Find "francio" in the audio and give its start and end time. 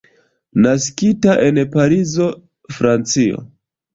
2.79-3.45